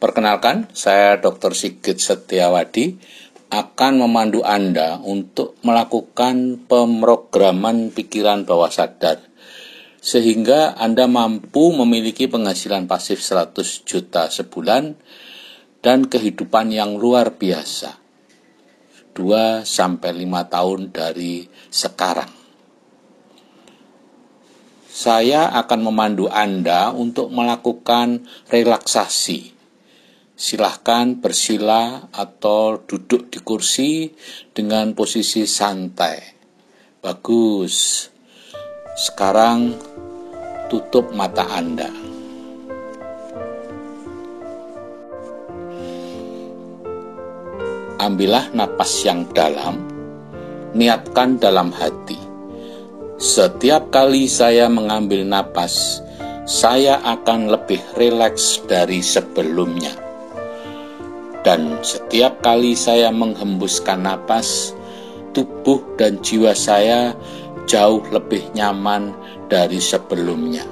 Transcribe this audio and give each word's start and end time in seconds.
Perkenalkan, 0.00 0.72
saya 0.72 1.20
Dr. 1.20 1.52
Sigit 1.52 2.00
Setiawadi 2.00 2.96
akan 3.52 4.00
memandu 4.00 4.40
Anda 4.40 4.96
untuk 4.96 5.60
melakukan 5.60 6.64
pemrograman 6.64 7.92
pikiran 7.92 8.48
bawah 8.48 8.72
sadar 8.72 9.20
sehingga 10.00 10.72
Anda 10.80 11.04
mampu 11.04 11.76
memiliki 11.76 12.32
penghasilan 12.32 12.88
pasif 12.88 13.20
100 13.20 13.84
juta 13.84 14.32
sebulan 14.32 14.96
dan 15.84 16.08
kehidupan 16.08 16.72
yang 16.72 16.96
luar 16.96 17.36
biasa. 17.36 18.00
2 19.12 19.68
sampai 19.68 20.16
5 20.16 20.48
tahun 20.48 20.80
dari 20.96 21.44
sekarang. 21.68 22.32
Saya 24.88 25.52
akan 25.60 25.92
memandu 25.92 26.24
Anda 26.32 26.88
untuk 26.88 27.28
melakukan 27.28 28.24
relaksasi 28.48 29.59
silahkan 30.40 31.20
bersila 31.20 32.08
atau 32.16 32.80
duduk 32.80 33.28
di 33.28 33.44
kursi 33.44 34.08
dengan 34.56 34.96
posisi 34.96 35.44
santai. 35.44 36.16
Bagus. 37.04 38.08
Sekarang 38.96 39.76
tutup 40.72 41.12
mata 41.12 41.44
Anda. 41.44 41.92
Ambillah 48.00 48.48
napas 48.56 49.04
yang 49.04 49.28
dalam, 49.36 49.76
niatkan 50.72 51.36
dalam 51.36 51.68
hati. 51.68 52.16
Setiap 53.20 53.92
kali 53.92 54.24
saya 54.24 54.72
mengambil 54.72 55.20
napas, 55.20 56.00
saya 56.48 56.96
akan 57.04 57.52
lebih 57.52 57.84
rileks 58.00 58.64
dari 58.64 59.04
sebelumnya 59.04 60.09
dan 61.40 61.80
setiap 61.80 62.44
kali 62.44 62.76
saya 62.76 63.08
menghembuskan 63.08 64.04
napas, 64.04 64.76
tubuh 65.32 65.80
dan 65.96 66.20
jiwa 66.20 66.52
saya 66.52 67.16
jauh 67.64 68.02
lebih 68.12 68.44
nyaman 68.52 69.14
dari 69.48 69.78
sebelumnya. 69.80 70.66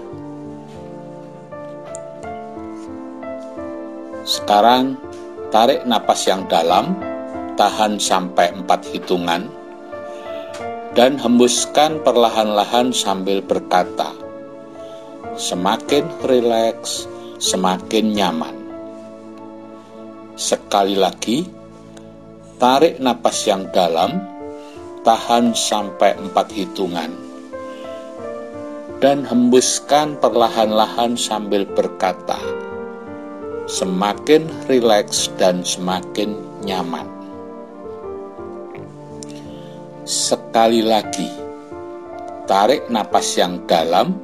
Sekarang 4.29 5.01
tarik 5.49 5.89
napas 5.89 6.29
yang 6.29 6.45
dalam, 6.53 6.93
tahan 7.57 7.97
sampai 7.97 8.53
empat 8.53 8.85
hitungan, 8.93 9.49
dan 10.93 11.17
hembuskan 11.17 12.03
perlahan-lahan 12.05 12.93
sambil 12.93 13.41
berkata, 13.41 14.13
semakin 15.39 16.05
rileks, 16.27 17.09
semakin 17.41 18.13
nyaman. 18.13 18.58
Sekali 20.39 20.95
lagi, 20.95 21.43
tarik 22.63 23.03
napas 23.03 23.43
yang 23.51 23.67
dalam, 23.75 24.23
tahan 25.03 25.51
sampai 25.51 26.15
empat 26.15 26.55
hitungan, 26.55 27.11
dan 29.03 29.27
hembuskan 29.27 30.15
perlahan-lahan 30.23 31.19
sambil 31.19 31.67
berkata, 31.67 32.39
semakin 33.67 34.47
rileks 34.71 35.27
dan 35.43 35.67
semakin 35.67 36.39
nyaman. 36.63 37.11
Sekali 40.07 40.87
lagi, 40.87 41.35
tarik 42.47 42.87
napas 42.87 43.35
yang 43.35 43.59
dalam, 43.67 44.15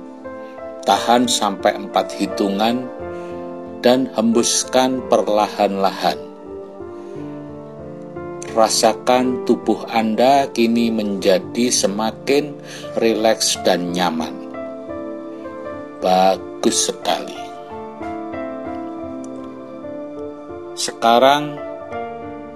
tahan 0.87 1.27
sampai 1.27 1.75
empat 1.75 2.15
hitungan, 2.15 2.87
dan 3.85 4.09
hembuskan 4.17 5.05
perlahan-lahan. 5.13 6.17
Rasakan 8.57 9.45
tubuh 9.45 9.85
Anda 9.93 10.49
kini 10.49 10.89
menjadi 10.89 11.69
semakin 11.69 12.57
rileks 12.97 13.61
dan 13.61 13.93
nyaman. 13.93 14.33
Bagus 16.01 16.89
sekali. 16.89 17.37
Sekarang 20.73 21.61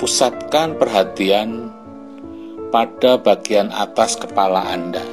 pusatkan 0.00 0.81
perhatian 0.81 1.69
pada 2.72 3.21
bagian 3.21 3.69
atas 3.69 4.16
kepala 4.16 4.65
Anda. 4.65 5.05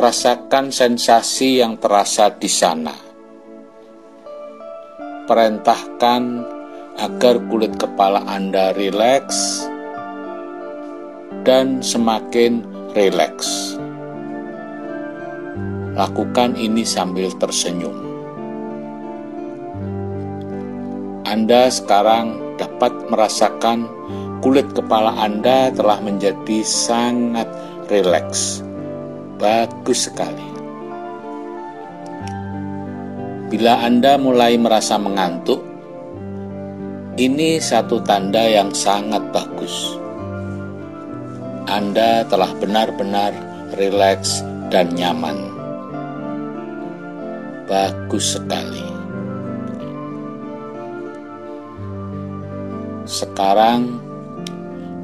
Rasakan 0.00 0.72
sensasi 0.72 1.60
yang 1.60 1.76
terasa 1.76 2.32
di 2.32 2.48
sana 2.48 3.09
perintahkan 5.30 6.42
agar 6.98 7.38
kulit 7.46 7.70
kepala 7.78 8.18
Anda 8.26 8.74
rileks 8.74 9.62
dan 11.46 11.78
semakin 11.78 12.66
rileks. 12.98 13.78
Lakukan 15.94 16.58
ini 16.58 16.82
sambil 16.82 17.30
tersenyum. 17.38 17.94
Anda 21.30 21.70
sekarang 21.70 22.58
dapat 22.58 22.90
merasakan 23.06 23.86
kulit 24.42 24.66
kepala 24.74 25.14
Anda 25.14 25.70
telah 25.70 26.02
menjadi 26.02 26.66
sangat 26.66 27.46
rileks. 27.86 28.66
Bagus 29.38 30.10
sekali. 30.10 30.49
Bila 33.50 33.82
Anda 33.82 34.14
mulai 34.14 34.54
merasa 34.54 34.94
mengantuk, 34.94 35.58
ini 37.18 37.58
satu 37.58 37.98
tanda 38.06 38.46
yang 38.46 38.70
sangat 38.70 39.26
bagus. 39.34 39.98
Anda 41.66 42.22
telah 42.30 42.54
benar-benar 42.62 43.34
rileks 43.74 44.46
dan 44.70 44.94
nyaman. 44.94 45.50
Bagus 47.66 48.38
sekali. 48.38 48.86
Sekarang, 53.10 53.98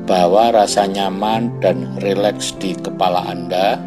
bawa 0.07 0.55
rasa 0.55 0.87
nyaman 0.87 1.51
dan 1.59 1.99
rileks 1.99 2.55
di 2.63 2.79
kepala 2.79 3.27
Anda 3.27 3.83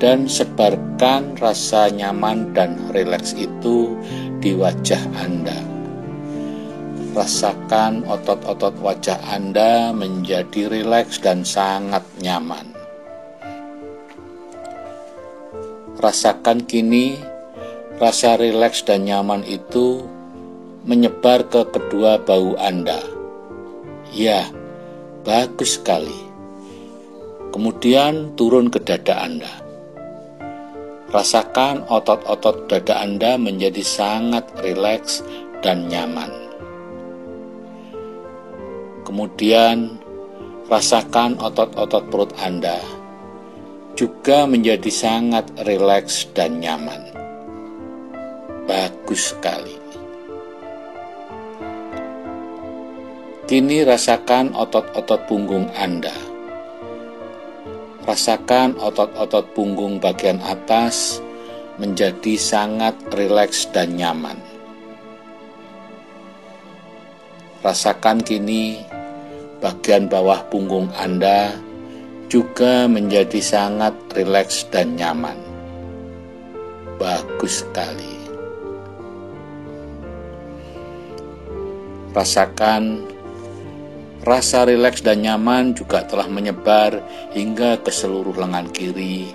dan 0.00 0.24
sebarkan 0.24 1.36
rasa 1.36 1.92
nyaman 1.92 2.56
dan 2.56 2.80
rileks 2.88 3.36
itu 3.36 3.92
di 4.40 4.56
wajah 4.56 5.04
Anda. 5.20 5.60
Rasakan 7.12 8.08
otot-otot 8.08 8.80
wajah 8.80 9.20
Anda 9.28 9.92
menjadi 9.92 10.72
rileks 10.72 11.20
dan 11.20 11.44
sangat 11.44 12.00
nyaman. 12.24 12.72
Rasakan 16.00 16.64
kini 16.64 17.20
rasa 18.00 18.40
rileks 18.40 18.80
dan 18.88 19.04
nyaman 19.04 19.44
itu 19.44 20.00
menyebar 20.88 21.44
ke 21.52 21.68
kedua 21.68 22.16
bau 22.16 22.56
Anda. 22.56 23.04
Ya, 24.16 24.48
bagus 25.28 25.76
sekali. 25.76 26.24
Kemudian 27.52 28.32
turun 28.40 28.72
ke 28.72 28.80
dada 28.80 29.20
Anda. 29.20 29.59
Rasakan 31.10 31.90
otot-otot 31.90 32.70
dada 32.70 33.02
Anda 33.02 33.34
menjadi 33.34 33.82
sangat 33.82 34.46
rileks 34.62 35.26
dan 35.58 35.90
nyaman. 35.90 36.30
Kemudian, 39.02 39.98
rasakan 40.70 41.34
otot-otot 41.42 42.06
perut 42.14 42.30
Anda 42.38 42.78
juga 43.98 44.46
menjadi 44.46 44.86
sangat 44.86 45.50
rileks 45.66 46.30
dan 46.30 46.62
nyaman. 46.62 47.10
Bagus 48.70 49.34
sekali. 49.34 49.74
Kini 53.50 53.82
rasakan 53.82 54.54
otot-otot 54.54 55.26
punggung 55.26 55.66
Anda 55.74 56.14
Rasakan 58.00 58.80
otot-otot 58.80 59.52
punggung 59.52 60.00
bagian 60.00 60.40
atas 60.40 61.20
menjadi 61.76 62.40
sangat 62.40 62.96
rileks 63.12 63.68
dan 63.76 63.92
nyaman. 63.92 64.40
Rasakan 67.60 68.24
kini 68.24 68.80
bagian 69.60 70.08
bawah 70.08 70.40
punggung 70.48 70.88
Anda 70.96 71.52
juga 72.32 72.88
menjadi 72.88 73.36
sangat 73.36 73.92
rileks 74.16 74.64
dan 74.72 74.96
nyaman. 74.96 75.36
Bagus 76.96 77.60
sekali. 77.60 78.16
Rasakan 82.16 83.04
Rasa 84.20 84.68
rileks 84.68 85.00
dan 85.00 85.24
nyaman 85.24 85.72
juga 85.72 86.04
telah 86.04 86.28
menyebar 86.28 87.00
hingga 87.32 87.80
ke 87.80 87.88
seluruh 87.88 88.36
lengan 88.36 88.68
kiri 88.68 89.32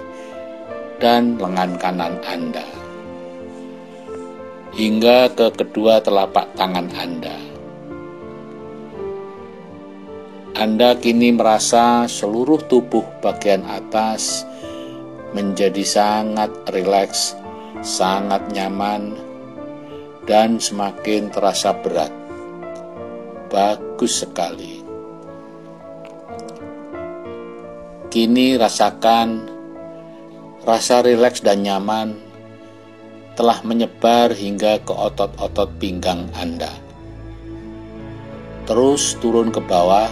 dan 1.01 1.41
lengan 1.41 1.75
kanan 1.81 2.21
Anda. 2.23 2.85
hingga 4.75 5.31
ke 5.31 5.55
kedua 5.55 6.03
telapak 6.03 6.51
tangan 6.59 6.91
Anda. 6.99 7.35
Anda 10.55 10.99
kini 10.99 11.31
merasa 11.31 12.07
seluruh 12.11 12.59
tubuh 12.67 13.03
bagian 13.23 13.63
atas 13.63 14.43
menjadi 15.31 15.83
sangat 15.83 16.51
rileks, 16.71 17.39
sangat 17.83 18.43
nyaman, 18.51 19.15
dan 20.27 20.59
semakin 20.59 21.31
terasa 21.31 21.75
berat. 21.75 22.11
Bagus 23.47 24.27
sekali. 24.27 24.74
Kini 28.15 28.55
rasakan 28.55 29.43
rasa 30.63 31.03
rileks 31.03 31.43
dan 31.43 31.67
nyaman 31.67 32.15
telah 33.35 33.59
menyebar 33.67 34.31
hingga 34.31 34.79
ke 34.79 34.95
otot-otot 34.95 35.67
pinggang 35.83 36.31
Anda. 36.39 36.71
Terus 38.71 39.19
turun 39.19 39.51
ke 39.51 39.59
bawah, 39.59 40.07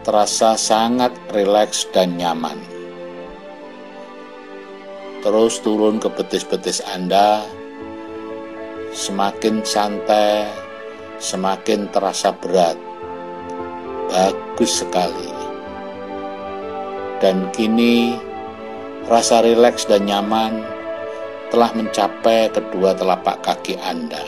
terasa 0.00 0.56
sangat 0.56 1.12
rileks 1.28 1.84
dan 1.92 2.16
nyaman. 2.16 2.56
Terus 5.20 5.60
turun 5.60 6.00
ke 6.00 6.08
betis-betis 6.08 6.80
Anda, 6.88 7.44
semakin 8.96 9.60
santai, 9.60 10.48
semakin 11.20 11.84
terasa 11.92 12.32
berat. 12.32 12.80
Bagus 14.08 14.80
sekali. 14.80 15.39
Dan 17.20 17.52
kini 17.52 18.16
rasa 19.04 19.44
rileks 19.44 19.84
dan 19.84 20.08
nyaman 20.08 20.64
telah 21.52 21.68
mencapai 21.76 22.48
kedua 22.48 22.96
telapak 22.96 23.44
kaki 23.44 23.76
Anda. 23.76 24.24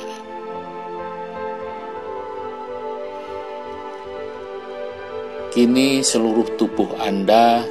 Kini 5.53 6.05
seluruh 6.05 6.49
tubuh 6.61 6.89
Anda 7.01 7.65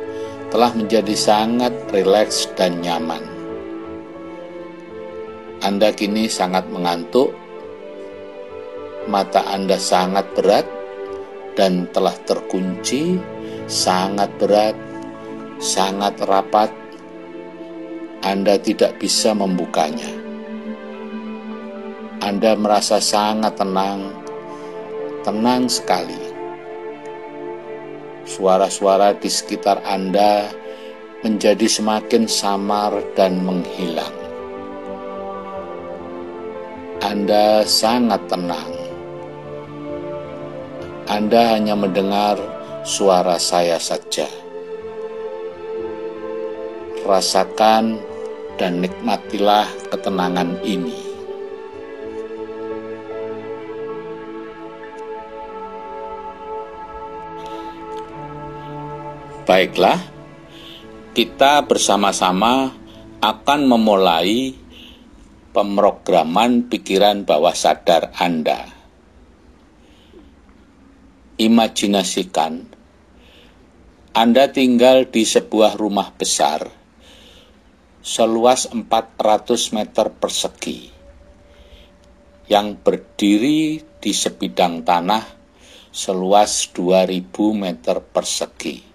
telah 0.50 0.74
menjadi 0.74 1.14
sangat 1.14 1.74
rileks 1.94 2.50
dan 2.58 2.82
nyaman. 2.82 3.22
Anda 5.62 5.94
kini 5.94 6.26
sangat 6.26 6.66
mengantuk, 6.74 7.34
mata 9.06 9.46
Anda 9.50 9.78
sangat 9.78 10.26
berat 10.34 10.66
dan 11.54 11.86
telah 11.94 12.14
terkunci, 12.26 13.22
sangat 13.70 14.30
berat, 14.42 14.91
sangat 15.62 16.18
rapat. 16.26 16.74
Anda 18.26 18.58
tidak 18.58 18.98
bisa 18.98 19.34
membukanya. 19.38 20.10
Anda 22.22 22.54
merasa 22.54 23.02
sangat 23.02 23.58
tenang, 23.58 24.14
tenang 25.26 25.66
sekali 25.66 26.32
suara-suara 28.32 29.18
di 29.18 29.28
sekitar 29.28 29.82
Anda 29.84 30.48
menjadi 31.22 31.68
semakin 31.68 32.26
samar 32.26 32.96
dan 33.14 33.42
menghilang. 33.44 34.14
Anda 37.02 37.66
sangat 37.66 38.30
tenang. 38.30 38.72
Anda 41.12 41.58
hanya 41.58 41.76
mendengar 41.76 42.40
suara 42.88 43.36
saya 43.36 43.76
saja. 43.82 44.30
Rasakan 47.02 47.98
dan 48.62 48.78
nikmatilah 48.78 49.66
ketenangan 49.90 50.62
ini. 50.62 50.94
Baiklah, 59.50 59.98
kita 61.18 61.66
bersama-sama 61.66 62.70
akan 63.18 63.60
memulai 63.66 64.54
pemrograman 65.58 66.70
pikiran 66.70 67.26
bawah 67.26 67.58
sadar 67.58 68.14
Anda. 68.22 68.70
Imajinasikan 71.42 72.70
Anda 74.14 74.54
tinggal 74.54 75.10
di 75.10 75.26
sebuah 75.26 75.82
rumah 75.82 76.14
besar 76.14 76.81
seluas 78.02 78.70
400 78.74 79.78
meter 79.78 80.10
persegi 80.12 80.90
yang 82.50 82.78
berdiri 82.78 83.82
di 84.02 84.12
sebidang 84.12 84.82
tanah 84.82 85.24
seluas 85.94 86.70
2000 86.74 87.30
meter 87.54 88.02
persegi 88.02 88.92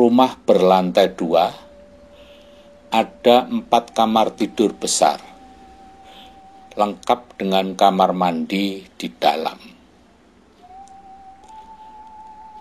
rumah 0.00 0.32
berlantai 0.32 1.12
dua, 1.12 1.52
ada 2.88 3.36
empat 3.44 3.92
kamar 3.92 4.32
tidur 4.32 4.72
besar, 4.72 5.20
lengkap 6.72 7.36
dengan 7.36 7.76
kamar 7.76 8.16
mandi 8.16 8.80
di 8.96 9.08
dalam. 9.12 9.79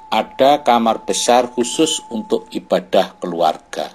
Ada 0.10 0.66
kamar 0.66 1.06
besar 1.06 1.54
khusus 1.54 2.02
untuk 2.10 2.50
ibadah 2.50 3.14
keluarga. 3.22 3.94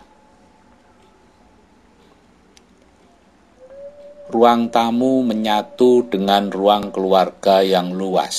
Ruang 4.30 4.70
tamu 4.70 5.26
menyatu 5.26 6.06
dengan 6.06 6.54
ruang 6.54 6.94
keluarga 6.94 7.66
yang 7.66 7.98
luas. 7.98 8.38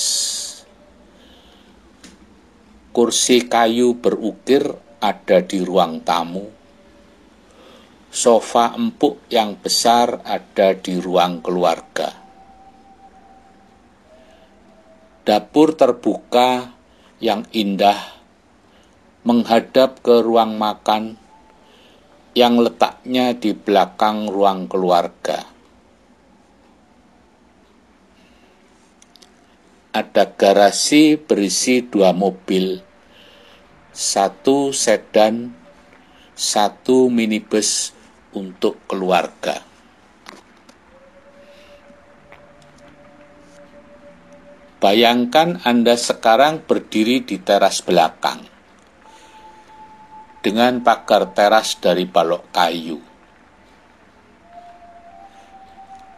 Kursi 2.96 3.44
kayu 3.44 4.00
berukir 4.00 4.72
ada 5.04 5.44
di 5.44 5.60
ruang 5.60 6.00
tamu. 6.00 6.48
Sofa 8.08 8.72
empuk 8.72 9.28
yang 9.28 9.52
besar 9.60 10.24
ada 10.24 10.72
di 10.72 10.96
ruang 10.96 11.44
keluarga. 11.44 12.08
Dapur 15.28 15.76
terbuka 15.76 16.75
yang 17.18 17.42
indah 17.50 17.96
menghadap 19.26 19.98
ke 20.06 20.22
ruang 20.22 20.54
makan 20.54 21.18
yang 22.38 22.62
letaknya 22.62 23.34
di 23.34 23.56
belakang 23.56 24.30
ruang 24.30 24.70
keluarga. 24.70 25.48
Ada 29.90 30.30
garasi 30.36 31.16
berisi 31.16 31.80
dua 31.82 32.12
mobil 32.12 32.86
satu 33.96 34.76
sedan, 34.76 35.56
satu 36.36 37.08
minibus 37.08 37.96
untuk 38.36 38.78
keluarga. 38.86 39.65
Bayangkan 44.76 45.64
Anda 45.64 45.96
sekarang 45.96 46.68
berdiri 46.68 47.24
di 47.24 47.40
teras 47.40 47.80
belakang 47.80 48.44
dengan 50.44 50.84
pagar 50.84 51.32
teras 51.32 51.80
dari 51.80 52.04
balok 52.04 52.44
kayu. 52.52 53.00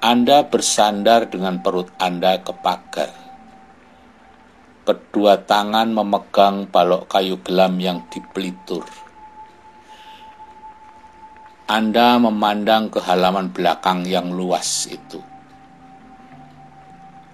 Anda 0.02 0.46
bersandar 0.46 1.30
dengan 1.30 1.62
perut 1.62 1.90
Anda 2.02 2.42
ke 2.42 2.50
pagar 2.50 3.28
kedua 4.88 5.44
tangan 5.44 5.92
memegang 5.92 6.72
balok 6.72 7.12
kayu 7.12 7.36
gelam 7.44 7.76
yang 7.76 8.08
dipelitur. 8.08 8.88
Anda 11.68 12.16
memandang 12.16 12.88
ke 12.88 12.96
halaman 13.04 13.52
belakang 13.52 14.08
yang 14.08 14.32
luas 14.32 14.88
itu. 14.88 15.20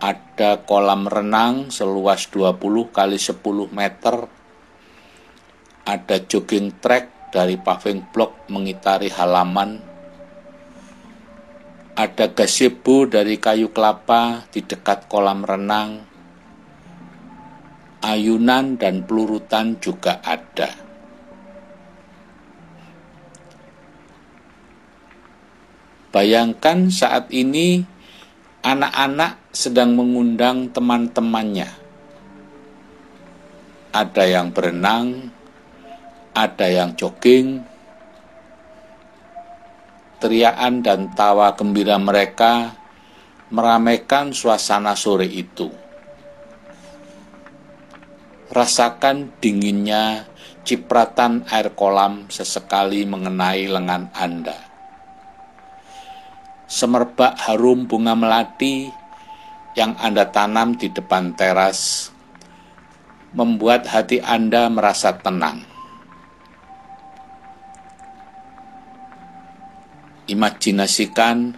Ada 0.05 0.69
kolam 0.69 1.09
renang 1.09 1.73
seluas 1.73 2.29
20 2.29 2.93
kali 2.93 3.17
10 3.17 3.41
meter. 3.73 4.29
Ada 5.89 6.29
jogging 6.29 6.77
track 6.77 7.33
dari 7.33 7.57
paving 7.57 8.13
block 8.13 8.53
mengitari 8.53 9.09
halaman. 9.09 9.81
Ada 11.97 12.37
gazebo 12.37 13.09
dari 13.09 13.41
kayu 13.41 13.73
kelapa 13.73 14.45
di 14.53 14.61
dekat 14.61 15.09
kolam 15.09 15.41
renang 15.41 16.05
ayunan 18.05 18.77
dan 18.77 19.09
pelurutan 19.09 19.81
juga 19.81 20.21
ada. 20.21 20.69
Bayangkan 26.13 26.93
saat 26.93 27.33
ini 27.33 27.94
anak-anak 28.65 29.53
sedang 29.53 29.93
mengundang 29.93 30.73
teman-temannya. 30.73 31.69
Ada 33.93 34.25
yang 34.25 34.57
berenang, 34.57 35.29
ada 36.33 36.67
yang 36.67 36.97
jogging, 36.97 37.61
teriakan 40.19 40.81
dan 40.81 41.13
tawa 41.13 41.53
gembira 41.53 42.01
mereka 42.01 42.73
meramaikan 43.53 44.33
suasana 44.33 44.97
sore 44.97 45.29
itu. 45.29 45.69
Rasakan 48.49 49.37
dinginnya 49.45 50.25
cipratan 50.65 51.45
air 51.53 51.77
kolam 51.77 52.33
sesekali 52.33 53.05
mengenai 53.05 53.69
lengan 53.69 54.09
Anda. 54.17 54.74
Semerbak 56.65 57.37
harum 57.45 57.85
bunga 57.85 58.17
melati 58.17 58.89
yang 59.77 59.93
Anda 60.01 60.33
tanam 60.33 60.81
di 60.81 60.89
depan 60.89 61.37
teras 61.37 62.09
membuat 63.37 63.85
hati 63.85 64.23
Anda 64.25 64.73
merasa 64.73 65.13
tenang. 65.21 65.61
Imajinasikan 70.25 71.53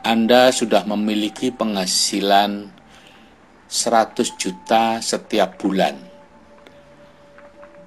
Anda 0.00 0.48
sudah 0.48 0.88
memiliki 0.88 1.52
penghasilan 1.52 2.72
100 3.68 4.40
juta 4.40 4.96
setiap 5.04 5.60
bulan. 5.60 6.00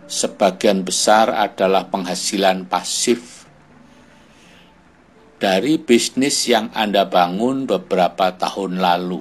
Sebagian 0.06 0.86
besar 0.86 1.34
adalah 1.34 1.90
penghasilan 1.90 2.70
pasif 2.70 3.35
dari 5.36 5.76
bisnis 5.76 6.48
yang 6.48 6.72
Anda 6.72 7.04
bangun 7.04 7.68
beberapa 7.68 8.32
tahun 8.36 8.80
lalu. 8.80 9.20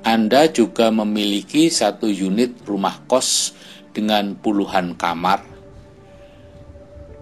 Anda 0.00 0.48
juga 0.50 0.88
memiliki 0.90 1.68
satu 1.68 2.08
unit 2.08 2.64
rumah 2.64 2.98
kos 3.06 3.52
dengan 3.92 4.34
puluhan 4.34 4.96
kamar 4.96 5.44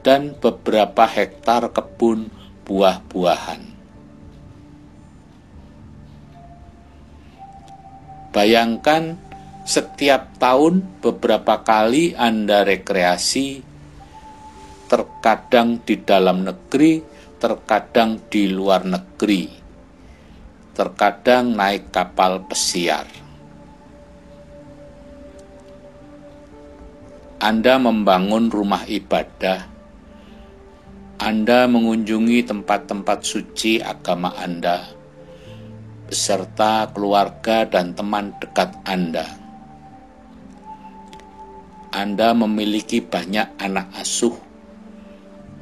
dan 0.07 0.33
beberapa 0.39 1.05
hektar 1.05 1.69
kebun 1.75 2.31
buah-buahan. 2.65 3.61
Bayangkan 8.31 9.19
setiap 9.69 10.39
tahun 10.39 10.87
beberapa 11.03 11.61
kali 11.67 12.15
Anda 12.15 12.63
rekreasi, 12.63 13.61
terkadang 15.29 15.85
di 15.85 16.01
dalam 16.09 16.41
negeri, 16.41 17.05
terkadang 17.37 18.17
di 18.33 18.49
luar 18.49 18.81
negeri, 18.89 19.45
terkadang 20.73 21.53
naik 21.53 21.93
kapal 21.93 22.49
pesiar. 22.49 23.05
Anda 27.45 27.77
membangun 27.77 28.49
rumah 28.49 28.89
ibadah, 28.89 29.69
Anda 31.21 31.69
mengunjungi 31.69 32.49
tempat-tempat 32.49 33.21
suci 33.21 33.85
agama 33.85 34.33
Anda, 34.33 34.81
beserta 36.09 36.89
keluarga 36.89 37.69
dan 37.69 37.93
teman 37.93 38.33
dekat 38.41 38.73
Anda. 38.89 39.29
Anda 41.93 42.33
memiliki 42.33 43.05
banyak 43.05 43.61
anak 43.61 43.93
asuh, 43.93 44.48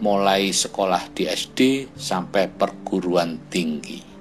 mulai 0.00 0.52
sekolah 0.52 1.12
di 1.12 1.24
SD 1.24 1.92
sampai 1.96 2.48
perguruan 2.52 3.48
tinggi. 3.48 4.16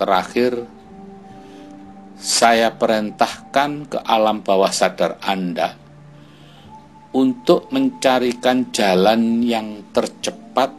terakhir 0.00 0.64
saya 2.16 2.72
perintahkan 2.72 3.84
ke 3.84 3.98
alam 4.00 4.40
bawah 4.40 4.72
sadar 4.72 5.20
Anda 5.20 5.76
untuk 7.12 7.68
mencarikan 7.68 8.72
jalan 8.72 9.44
yang 9.44 9.92
tercepat, 9.92 10.72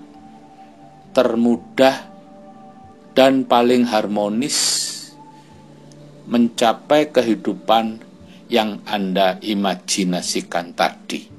termudah, 1.14 2.10
dan 3.14 3.46
paling 3.46 3.86
harmonis 3.86 4.58
mencapai 6.28 7.10
kehidupan 7.10 8.02
yang 8.52 8.84
Anda 8.84 9.40
imajinasikan 9.40 10.76
tadi. 10.76 11.30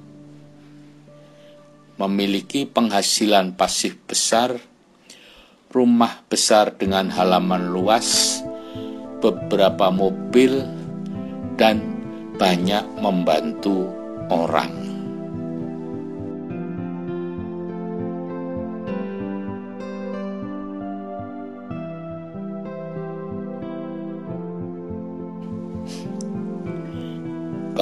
Memiliki 2.00 2.66
penghasilan 2.66 3.54
pasif 3.54 4.00
besar 4.08 4.58
rumah 5.72 6.20
besar 6.28 6.76
dengan 6.76 7.08
halaman 7.08 7.72
luas, 7.72 8.40
beberapa 9.24 9.88
mobil, 9.88 10.60
dan 11.56 11.80
banyak 12.36 12.84
membantu 13.00 13.88
orang. 14.28 14.91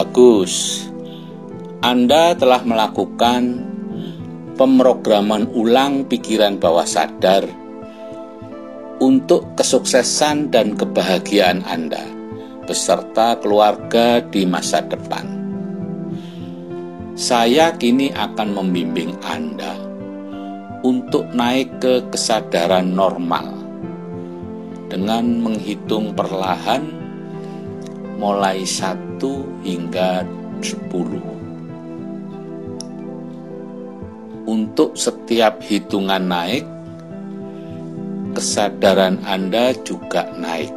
Bagus, 0.01 0.89
Anda 1.85 2.33
telah 2.33 2.65
melakukan 2.65 3.61
pemrograman 4.57 5.45
ulang 5.53 6.09
pikiran 6.09 6.57
bawah 6.57 6.89
sadar 6.89 7.45
untuk 8.97 9.53
kesuksesan 9.61 10.49
dan 10.49 10.73
kebahagiaan 10.73 11.61
Anda 11.69 12.01
beserta 12.65 13.37
keluarga 13.45 14.25
di 14.25 14.49
masa 14.49 14.81
depan. 14.81 15.29
Saya 17.13 17.77
kini 17.77 18.09
akan 18.09 18.57
membimbing 18.57 19.21
Anda 19.21 19.77
untuk 20.81 21.29
naik 21.37 21.77
ke 21.77 22.09
kesadaran 22.09 22.89
normal 22.89 23.53
dengan 24.89 25.45
menghitung 25.45 26.17
perlahan 26.17 27.00
mulai 28.21 28.69
satu 28.69 29.49
hingga 29.65 30.29
sepuluh. 30.61 31.25
Untuk 34.45 34.93
setiap 34.93 35.65
hitungan 35.65 36.29
naik, 36.29 36.69
kesadaran 38.37 39.17
Anda 39.25 39.73
juga 39.89 40.29
naik. 40.37 40.69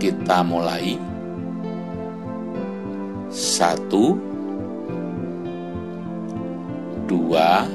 Kita 0.00 0.40
mulai. 0.40 0.96
Satu, 3.28 4.16
dua, 7.04 7.68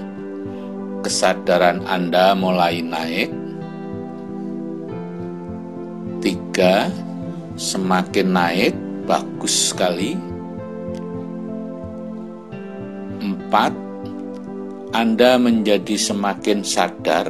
kesadaran 1.05 1.85
Anda 1.85 2.33
mulai 2.33 2.81
naik. 2.81 3.44
Tiga, 6.25 6.89
semakin 7.53 8.33
naik, 8.33 8.73
bagus 9.05 9.69
sekali. 9.69 10.17
Empat, 13.21 13.85
anda 14.95 15.35
menjadi 15.35 15.99
semakin 15.99 16.65
sadar. 16.65 17.29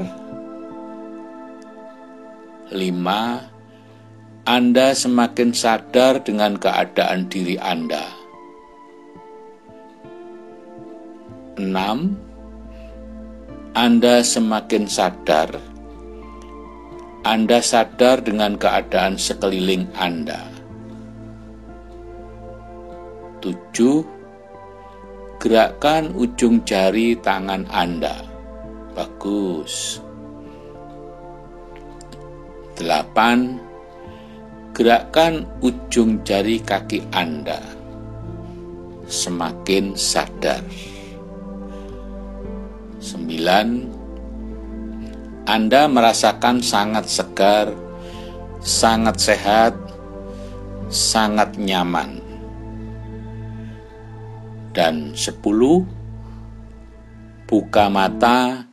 Lima, 2.72 3.42
Anda 4.46 4.94
semakin 4.94 5.52
sadar 5.52 6.22
dengan 6.22 6.62
keadaan 6.62 7.26
diri 7.26 7.58
Anda. 7.58 8.06
Enam, 11.58 12.16
Anda 13.74 14.22
semakin 14.22 14.86
sadar. 14.86 15.75
Anda 17.26 17.58
sadar 17.58 18.22
dengan 18.22 18.54
keadaan 18.62 19.18
sekeliling 19.18 19.90
Anda. 19.98 20.46
Tujuh, 23.42 24.16
Gerakkan 25.46 26.10
ujung 26.18 26.66
jari 26.66 27.14
tangan 27.22 27.70
Anda. 27.70 28.18
Bagus. 28.98 30.02
Delapan, 32.74 33.62
gerakkan 34.74 35.46
ujung 35.62 36.26
jari 36.26 36.58
kaki 36.66 37.06
Anda. 37.14 37.62
Semakin 39.06 39.94
sadar. 39.94 40.66
Sembilan, 42.98 43.86
Anda 45.46 45.86
merasakan 45.86 46.66
sangat 46.66 47.06
segar, 47.06 47.70
sangat 48.66 49.22
sehat, 49.22 49.78
sangat 50.90 51.54
nyaman 51.62 52.26
dan 54.76 55.16
sepuluh 55.16 55.88
buka 57.48 57.88
mata 57.88 58.68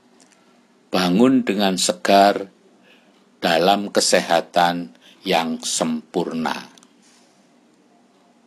bangun 0.91 1.47
dengan 1.47 1.79
segar 1.79 2.50
dalam 3.38 3.93
kesehatan 3.93 4.97
yang 5.23 5.62
sempurna. 5.62 6.72